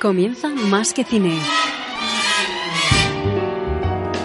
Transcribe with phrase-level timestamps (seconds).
[0.00, 1.40] Comienza Más que Cine.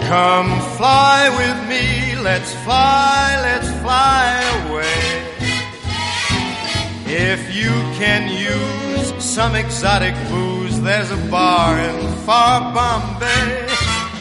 [0.08, 5.24] Come fly with me, let's fly, let's fly away.
[7.06, 13.66] If you can use some exotic booze, there's a bar in far Bombay.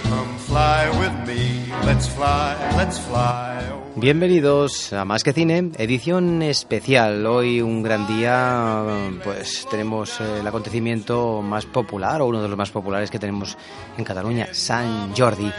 [0.04, 3.83] Come fly with me, let's fly, let's fly away.
[3.96, 7.24] Bienvenidos a Más que Cine, edición especial.
[7.28, 8.84] Hoy un gran día,
[9.24, 13.56] pues tenemos eh, el acontecimiento más popular o uno de los más populares que tenemos
[13.96, 15.52] en Cataluña, San Jordi.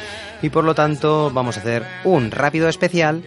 [0.42, 3.22] Y por lo tanto vamos a hacer un rápido especial,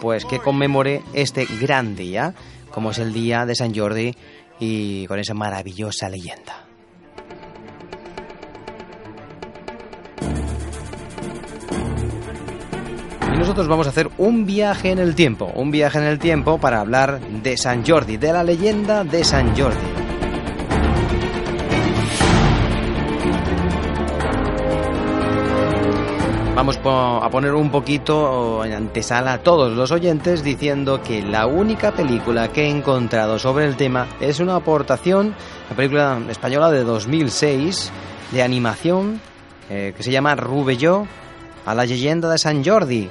[0.00, 2.32] pues que conmemore este gran día,
[2.70, 4.14] como es el día de San Jordi
[4.60, 6.61] y con esa maravillosa leyenda.
[13.52, 16.80] Nosotros vamos a hacer un viaje en el tiempo, un viaje en el tiempo para
[16.80, 19.76] hablar de San Jordi, de la leyenda de San Jordi.
[26.56, 31.92] Vamos a poner un poquito en antesala a todos los oyentes diciendo que la única
[31.92, 35.34] película que he encontrado sobre el tema es una aportación,
[35.68, 37.92] la película española de 2006
[38.30, 39.20] de animación
[39.68, 41.06] eh, que se llama Rubelló
[41.66, 43.10] a la leyenda de San Jordi,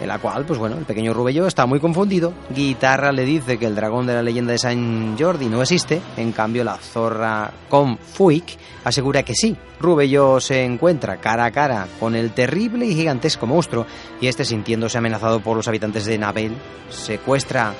[0.00, 2.32] en la cual, pues bueno, el pequeño Rubello está muy confundido.
[2.54, 6.32] Guitarra le dice que el dragón de la leyenda de San Jordi no existe, en
[6.32, 9.56] cambio la zorra Confuic asegura que sí.
[9.80, 13.86] Rubello se encuentra cara a cara con el terrible y gigantesco monstruo
[14.20, 16.56] y este sintiéndose amenazado por los habitantes de Nabel,
[16.90, 17.74] secuestra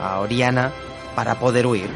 [0.00, 0.72] a Oriana
[1.14, 1.88] para poder huir.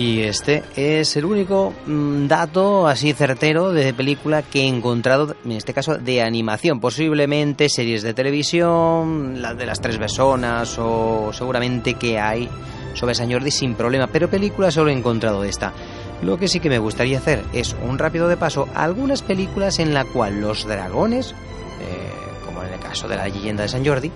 [0.00, 5.52] Y este es el único mm, dato así certero de película que he encontrado, en
[5.52, 6.80] este caso de animación.
[6.80, 12.48] Posiblemente series de televisión, la de las tres besonas o seguramente que hay
[12.94, 15.74] sobre San Jordi sin problema, pero película solo he encontrado esta.
[16.22, 19.80] Lo que sí que me gustaría hacer es un rápido de paso a algunas películas
[19.80, 23.84] en la cual los dragones, eh, como en el caso de la leyenda de San
[23.84, 24.10] Jordi,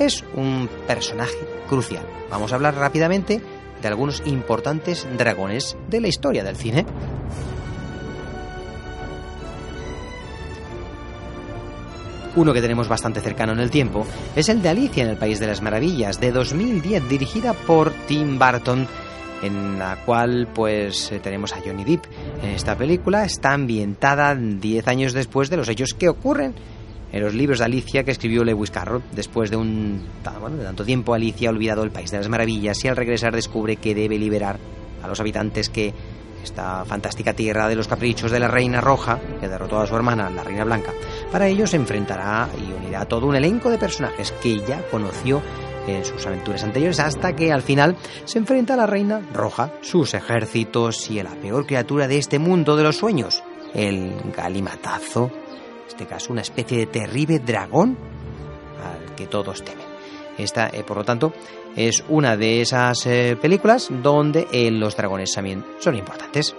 [0.00, 1.38] es un personaje
[1.68, 2.04] crucial.
[2.28, 3.40] Vamos a hablar rápidamente
[3.80, 6.84] de algunos importantes dragones de la historia del cine.
[12.36, 14.06] Uno que tenemos bastante cercano en el tiempo
[14.36, 18.38] es el de Alicia en el País de las Maravillas de 2010, dirigida por Tim
[18.38, 18.86] Burton,
[19.42, 22.04] en la cual pues eh, tenemos a Johnny Depp.
[22.44, 26.54] Esta película está ambientada 10 años después de los hechos que ocurren
[27.12, 29.02] en los libros de Alicia que escribió Lewis Carroll.
[29.12, 30.02] Después de un
[30.56, 33.76] de tanto tiempo, Alicia ha olvidado el País de las Maravillas y al regresar descubre
[33.76, 34.58] que debe liberar
[35.02, 35.94] a los habitantes que
[36.42, 40.30] esta fantástica tierra de los caprichos de la Reina Roja, que derrotó a su hermana,
[40.30, 40.92] la Reina Blanca.
[41.32, 45.42] Para ello se enfrentará y unirá todo un elenco de personajes que ya conoció
[45.86, 50.14] en sus aventuras anteriores hasta que al final se enfrenta a la Reina Roja, sus
[50.14, 53.42] ejércitos y a la peor criatura de este mundo de los sueños,
[53.74, 55.30] el galimatazo
[55.88, 57.96] este caso una especie de terrible dragón
[58.84, 59.86] al que todos temen.
[60.36, 61.32] Esta, eh, por lo tanto,
[61.74, 66.54] es una de esas eh, películas donde eh, los dragones también son importantes.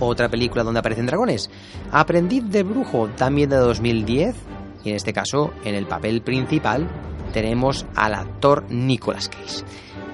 [0.00, 1.48] Otra película donde aparecen dragones,
[1.92, 4.34] Aprendiz de Brujo, también de 2010,
[4.82, 6.88] y en este caso, en el papel principal,
[7.32, 9.64] tenemos al actor Nicolas Cage.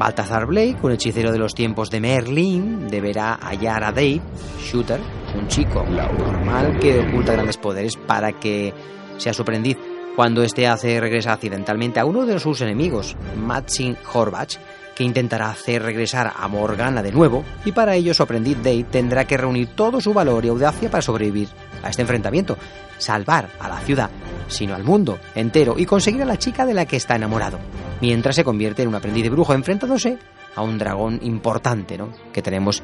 [0.00, 4.22] Balthazar Blake, un hechicero de los tiempos de Merlin, deberá hallar a Dave,
[4.58, 4.98] Shooter,
[5.38, 8.72] un chico normal que oculta grandes poderes para que
[9.18, 9.76] sea su aprendiz.
[10.16, 14.58] Cuando éste hace regresar accidentalmente a uno de sus enemigos, Matsin Horbach,
[15.04, 19.36] intentará hacer regresar a Morgana de nuevo, y para ello su aprendiz Dave tendrá que
[19.36, 21.48] reunir todo su valor y audacia para sobrevivir
[21.82, 22.56] a este enfrentamiento,
[22.98, 24.10] salvar a la ciudad,
[24.48, 27.58] sino al mundo entero, y conseguir a la chica de la que está enamorado,
[28.00, 30.18] mientras se convierte en un aprendiz de brujo enfrentándose
[30.54, 32.12] a un dragón importante ¿no?
[32.32, 32.82] que tenemos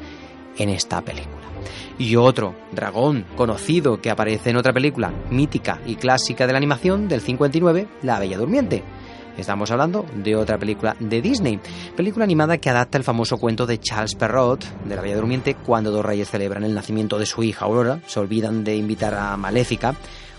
[0.57, 1.47] en esta película.
[1.97, 7.07] Y otro dragón conocido que aparece en otra película mítica y clásica de la animación
[7.07, 8.83] del 59, La Bella Durmiente.
[9.37, 11.59] Estamos hablando de otra película de Disney,
[11.95, 15.91] película animada que adapta el famoso cuento de Charles Perrault de La Bella Durmiente cuando
[15.91, 19.93] dos reyes celebran el nacimiento de su hija Aurora, se olvidan de invitar a Maléfica,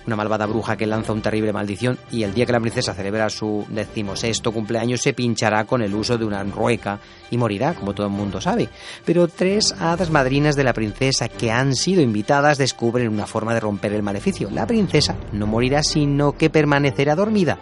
[0.09, 3.31] una malvada bruja que lanza un terrible maldición y el día que la princesa celebra
[3.31, 6.99] su decimosexto cumpleaños se pinchará con el uso de una rueca
[7.31, 8.69] y morirá, como todo el mundo sabe.
[9.05, 13.61] Pero tres hadas madrinas de la princesa que han sido invitadas descubren una forma de
[13.61, 14.51] romper el maleficio.
[14.51, 17.59] La princesa no morirá, sino que permanecerá dormida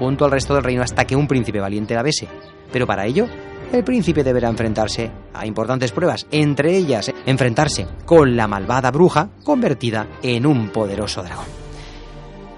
[0.00, 2.26] junto al resto del reino hasta que un príncipe valiente la bese.
[2.72, 3.28] Pero para ello
[3.72, 10.08] el príncipe deberá enfrentarse a importantes pruebas, entre ellas enfrentarse con la malvada bruja convertida
[10.22, 11.46] en un poderoso dragón.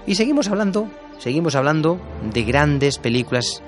[0.07, 0.87] Y seguimos hablando,
[1.19, 1.99] seguimos hablando
[2.33, 3.61] de grandes películas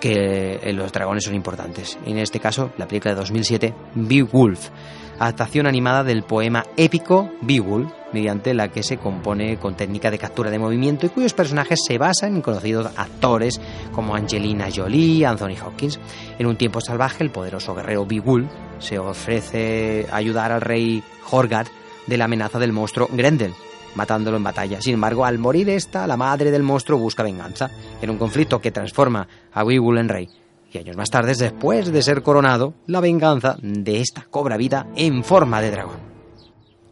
[0.00, 1.98] que en los dragones son importantes.
[2.04, 4.70] En este caso, la película de 2007, Beowulf,
[5.18, 10.50] adaptación animada del poema épico Beowulf, mediante la que se compone con técnica de captura
[10.50, 13.60] de movimiento y cuyos personajes se basan en conocidos actores
[13.92, 15.98] como Angelina Jolie, Anthony Hopkins.
[16.38, 21.66] En un tiempo salvaje, el poderoso guerrero Beowulf se ofrece ayudar al rey Horgad
[22.06, 23.52] de la amenaza del monstruo Grendel,
[23.96, 24.80] matándolo en batalla.
[24.80, 27.70] Sin embargo, al morir esta, la madre del monstruo busca venganza,
[28.00, 30.28] en un conflicto que transforma a Beowulf en rey.
[30.72, 35.24] Y años más tarde, después de ser coronado, la venganza de esta cobra vida en
[35.24, 36.16] forma de dragón.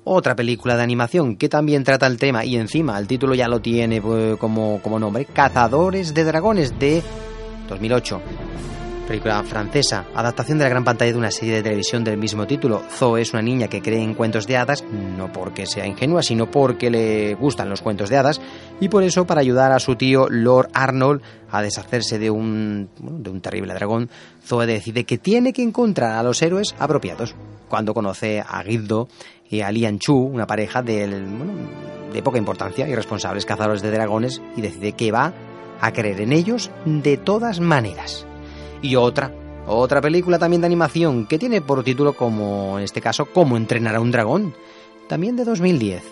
[0.05, 3.61] Otra película de animación que también trata el tema y encima el título ya lo
[3.61, 7.03] tiene pues, como, como nombre, Cazadores de Dragones de
[7.69, 8.21] 2008
[9.05, 12.83] película francesa, adaptación de la gran pantalla de una serie de televisión del mismo título.
[12.91, 14.83] Zoe es una niña que cree en cuentos de hadas,
[15.17, 18.41] no porque sea ingenua, sino porque le gustan los cuentos de hadas,
[18.81, 23.31] y por eso, para ayudar a su tío Lord Arnold a deshacerse de un, de
[23.31, 24.11] un terrible dragón,
[24.45, 27.35] Zoe decide que tiene que encontrar a los héroes apropiados.
[27.69, 29.09] Cuando conoce a Gildo
[29.49, 31.07] y a Lian Chu, una pareja de,
[32.13, 35.33] de poca importancia y responsables cazadores de dragones, y decide que va
[35.81, 38.27] a creer en ellos de todas maneras
[38.85, 39.33] y otra,
[39.67, 43.97] otra película también de animación que tiene por título como, en este caso, Cómo entrenar
[43.97, 44.55] a un dragón,
[45.09, 46.03] también de 2010.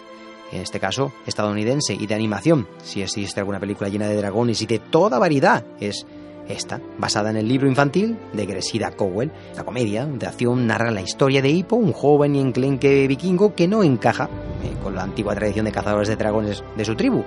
[0.52, 4.66] En este caso, estadounidense y de animación, si existe alguna película llena de dragones y
[4.66, 6.06] de toda variedad, es
[6.48, 9.30] esta, basada en el libro infantil de Gresida Cowell.
[9.54, 13.68] La comedia de acción narra la historia de Hippo, un joven y enclenque vikingo que
[13.68, 14.30] no encaja
[14.64, 17.22] eh, con la antigua tradición de cazadores de dragones de su tribu,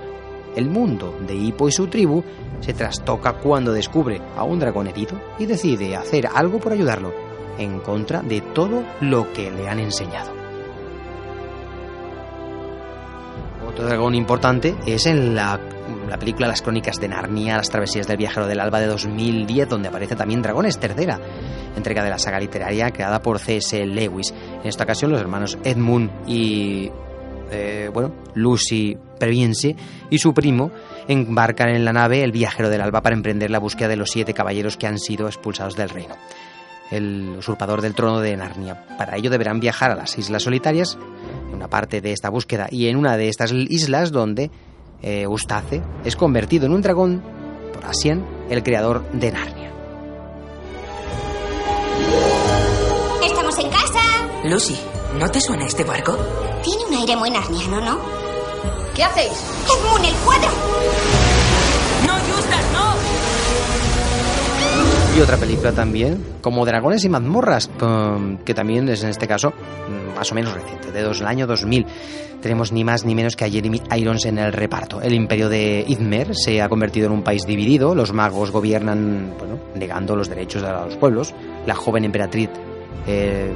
[0.56, 2.24] el mundo de Hippo y su tribu
[2.60, 7.12] se trastoca cuando descubre a un dragón herido y decide hacer algo por ayudarlo,
[7.58, 10.32] en contra de todo lo que le han enseñado.
[13.68, 15.60] Otro dragón importante es en la,
[16.18, 20.16] película Las Crónicas de Narnia, Las Travesías del Viajero del Alba de 2010, donde aparece
[20.16, 21.20] también Dragones tercera,
[21.76, 23.84] entrega de la saga literaria creada por C.S.
[23.84, 24.32] Lewis.
[24.62, 26.90] En esta ocasión los hermanos Edmund y
[27.50, 29.76] eh, bueno, Lucy Previense
[30.10, 30.70] y su primo
[31.08, 34.34] embarcan en la nave El Viajero del Alba para emprender la búsqueda de los siete
[34.34, 36.14] caballeros que han sido expulsados del reino,
[36.90, 38.86] el usurpador del trono de Narnia.
[38.98, 40.98] Para ello deberán viajar a las Islas Solitarias,
[41.48, 44.50] en una parte de esta búsqueda, y en una de estas islas donde
[45.02, 47.22] eh, Ustace es convertido en un dragón
[47.72, 49.72] por Asien, el creador de Narnia.
[53.24, 54.00] ¡Estamos en casa!
[54.44, 54.76] Lucy,
[55.18, 56.16] ¿no te suena este barco?
[56.62, 57.98] Tiene un aire muy narniano, ¿no?
[58.94, 59.32] ¿Qué hacéis?
[59.64, 60.48] ¡Edmund, el cuadro!
[62.06, 62.94] ¡No, Justas, no!
[65.16, 67.70] Y otra película también, como Dragones y mazmorras,
[68.44, 71.46] que también es en este caso mm, más o menos reciente, de dos, del año
[71.46, 71.86] 2000.
[72.42, 75.00] Tenemos ni más ni menos que a Jeremy Irons en el reparto.
[75.00, 79.58] El imperio de Izmer se ha convertido en un país dividido, los magos gobiernan, bueno,
[79.74, 81.34] negando los derechos a los pueblos.
[81.66, 82.50] La joven emperatriz
[83.06, 83.50] eh,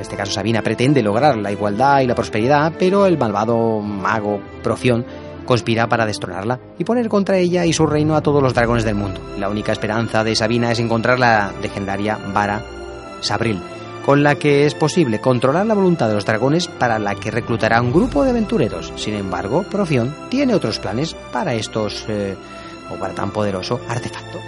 [0.00, 4.40] en este caso Sabina, pretende lograr la igualdad y la prosperidad, pero el malvado mago
[4.62, 5.04] Profión
[5.44, 8.94] conspira para destronarla y poner contra ella y su reino a todos los dragones del
[8.94, 9.20] mundo.
[9.38, 12.62] La única esperanza de Sabina es encontrar la legendaria vara
[13.20, 13.60] Sabril,
[14.06, 17.82] con la que es posible controlar la voluntad de los dragones para la que reclutará
[17.82, 18.94] un grupo de aventureros.
[18.96, 22.36] Sin embargo, Profión tiene otros planes para estos eh,
[22.90, 24.38] o para tan poderoso artefacto.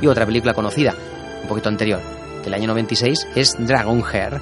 [0.00, 0.94] Y otra película conocida,
[1.42, 2.00] un poquito anterior,
[2.44, 4.40] del año 96 es Dragon Hair,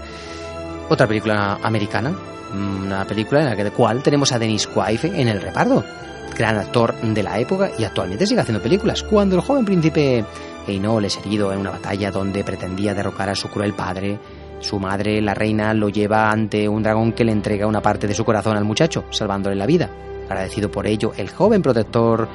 [0.89, 2.15] otra película americana,
[2.55, 5.85] una película en la cual tenemos a Dennis Quaid en el reparto,
[6.37, 9.03] gran actor de la época y actualmente sigue haciendo películas.
[9.03, 10.25] Cuando el joven príncipe
[10.67, 14.19] Einol es herido en una batalla donde pretendía derrocar a su cruel padre,
[14.61, 18.15] su madre, la reina, lo lleva ante un dragón que le entrega una parte de
[18.15, 19.91] su corazón al muchacho, salvándole la vida.
[20.25, 22.29] Agradecido por ello, el joven protector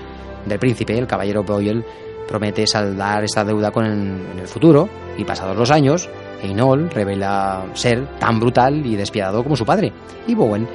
[0.45, 1.83] del príncipe, el caballero Boyle,
[2.31, 6.09] promete saldar esta deuda con en el futuro y pasados los años,
[6.41, 9.91] Einol revela ser tan brutal y despiadado como su padre,
[10.25, 10.65] y Bowen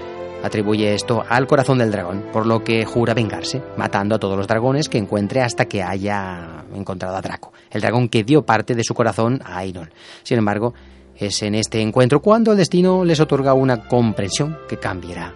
[0.44, 4.46] atribuye esto al corazón del dragón, por lo que jura vengarse, matando a todos los
[4.46, 8.84] dragones que encuentre hasta que haya encontrado a Draco, el dragón que dio parte de
[8.84, 9.90] su corazón a Einol.
[10.22, 10.74] Sin embargo,
[11.16, 15.32] es en este encuentro cuando el destino les otorga una comprensión que cambiará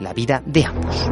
[0.00, 1.08] la vida de ambos.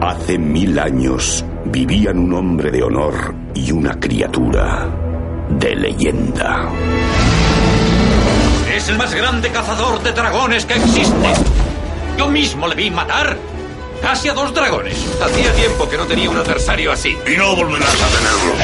[0.00, 4.88] Hace mil años vivían un hombre de honor y una criatura
[5.50, 6.70] de leyenda.
[8.74, 11.34] Es el más grande cazador de dragones que existe.
[12.16, 13.36] Yo mismo le vi matar
[14.00, 14.96] casi a dos dragones.
[15.22, 17.14] Hacía tiempo que no tenía un adversario así.
[17.30, 18.54] Y no volverás a tenerlo.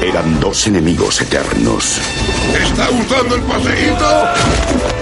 [0.00, 2.00] Eran dos enemigos eternos.
[2.58, 4.99] ¿Está gustando el paseíto?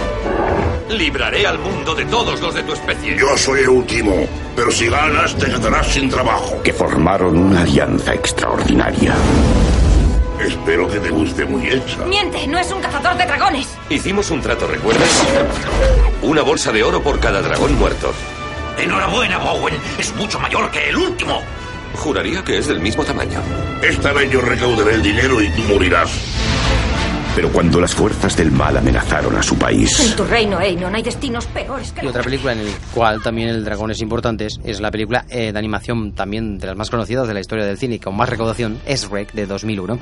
[0.90, 3.16] Libraré al mundo de todos los de tu especie.
[3.18, 4.26] Yo soy el último,
[4.56, 6.62] pero si ganas te quedarás sin trabajo.
[6.62, 9.14] Que formaron una alianza extraordinaria.
[10.40, 12.04] Espero que te guste muy hecha.
[12.06, 13.68] Miente, no es un cazador de dragones.
[13.90, 15.26] Hicimos un trato, ¿recuerdas?
[16.22, 18.12] Una bolsa de oro por cada dragón muerto.
[18.78, 19.74] Enhorabuena, Bowen.
[19.98, 21.42] Es mucho mayor que el último.
[21.96, 23.40] Juraría que es del mismo tamaño.
[23.82, 26.10] Esta vez yo recaudaré el dinero y tú morirás.
[27.38, 29.88] Pero cuando las fuerzas del mal amenazaron a su país...
[30.00, 32.04] En tu reino, Einon, hay destinos peores que...
[32.04, 35.52] Y otra película en la cual también el dragón es importante es la película eh,
[35.52, 38.28] de animación también de las más conocidas de la historia del cine y con más
[38.28, 40.00] recaudación, es Rec de 2001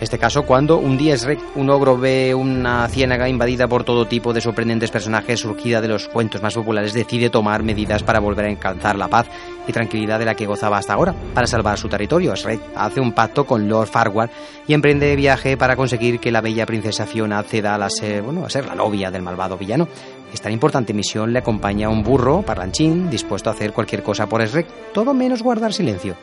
[0.00, 1.16] este caso cuando un día
[1.56, 6.06] un ogro ve una ciénaga invadida por todo tipo de sorprendentes personajes surgida de los
[6.06, 9.26] cuentos más populares, decide tomar medidas para volver a alcanzar la paz
[9.66, 12.34] y tranquilidad de la que gozaba hasta ahora, para salvar su territorio.
[12.34, 14.30] Shrek hace un pacto con Lord Farquhar
[14.66, 18.50] y emprende viaje para conseguir que la bella princesa Fiona acceda a, ser, bueno, a
[18.50, 19.88] ser la novia del malvado villano.
[20.32, 24.92] Esta importante misión le acompaña un burro parlanchín dispuesto a hacer cualquier cosa por Shrek,
[24.92, 26.14] todo menos guardar silencio.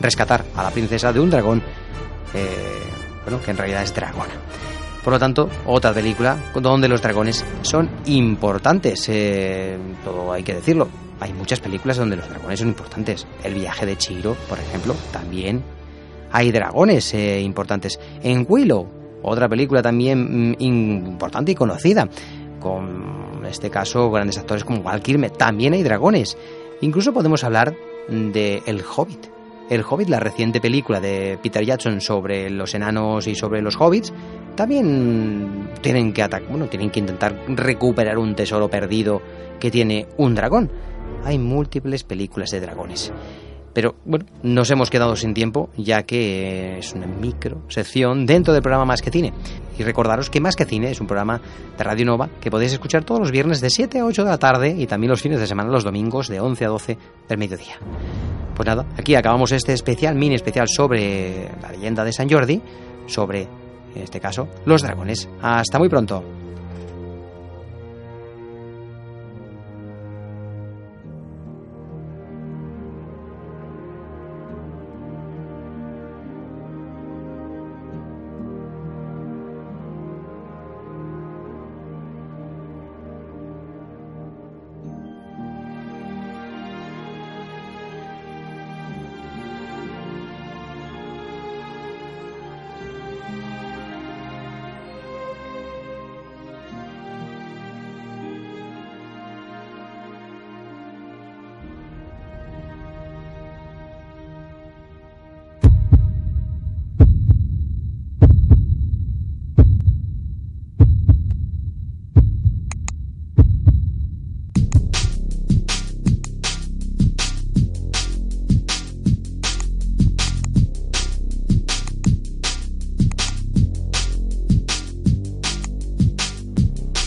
[0.00, 1.62] Rescatar a la princesa de un dragón
[2.34, 4.34] eh, bueno, que en realidad es dragona.
[5.02, 10.88] Por lo tanto, otra película donde los dragones son importantes, eh, todo hay que decirlo.
[11.20, 13.26] Hay muchas películas donde los dragones son importantes.
[13.42, 15.62] El viaje de Chiro, por ejemplo, también
[16.32, 17.98] hay dragones eh, importantes.
[18.22, 18.88] En Willow,
[19.22, 22.08] otra película también mm, importante y conocida,
[22.60, 26.36] con en este caso grandes actores como Val Kilmer, también hay dragones.
[26.80, 27.74] Incluso podemos hablar
[28.08, 29.35] de El Hobbit.
[29.68, 34.12] El Hobbit, la reciente película de Peter Jackson sobre los enanos y sobre los hobbits,
[34.54, 39.20] también tienen que atacar, bueno, tienen que intentar recuperar un tesoro perdido
[39.58, 40.70] que tiene un dragón.
[41.24, 43.12] Hay múltiples películas de dragones.
[43.76, 48.62] Pero bueno, nos hemos quedado sin tiempo ya que es una micro sección dentro del
[48.62, 49.34] programa Más que Cine.
[49.78, 51.42] Y recordaros que Más que Cine es un programa
[51.76, 54.38] de Radio Nova que podéis escuchar todos los viernes de 7 a 8 de la
[54.38, 57.74] tarde y también los fines de semana, los domingos de 11 a 12 del mediodía.
[58.54, 62.62] Pues nada, aquí acabamos este especial, mini especial sobre la leyenda de San Jordi,
[63.04, 65.28] sobre, en este caso, los dragones.
[65.42, 66.45] Hasta muy pronto.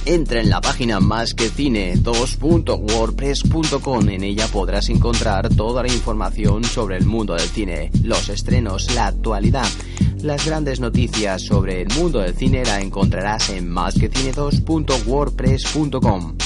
[0.10, 4.10] Entra en la página más que cine 2.wordpress.com.
[4.10, 9.06] En ella podrás encontrar toda la información sobre el mundo del cine, los estrenos, la
[9.06, 9.68] actualidad.
[10.24, 16.38] Las grandes noticias sobre el mundo del cine la encontrarás en másquecine2.wordpress.com.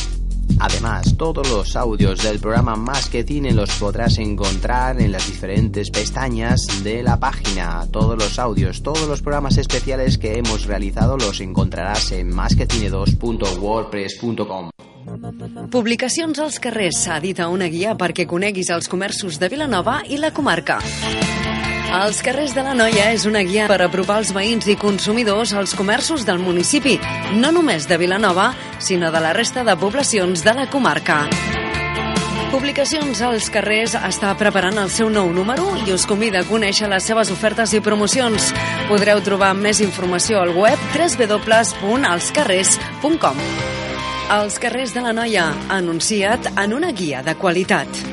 [0.60, 5.90] Además, todos los audios del programa Más que Cine los podrás encontrar en las diferentes
[5.90, 7.86] pestañas de la página.
[7.92, 14.70] Todos los audios, todos los programas especiales que hemos realizado los encontrarás en másquecine2.wordpress.com.
[15.70, 18.88] Publicacions als carrers edita una guia perquè coneguis els
[19.40, 20.80] de Vilanova i la comarca.
[21.94, 25.78] Els carrers de la Noia és una guia per apropar els veïns i consumidors als
[25.78, 26.98] comerços del municipi,
[27.38, 31.30] no només de Vilanova, sinó de la resta de poblacions de la comarca.
[32.50, 37.04] Publicacions als carrers està preparant el seu nou número i us convida a conèixer les
[37.06, 38.54] seves ofertes i promocions.
[38.90, 43.38] Podreu trobar més informació al web www.alscarrers.com.
[44.34, 48.13] Els carrers de la Noia, anunciat en una guia de qualitat.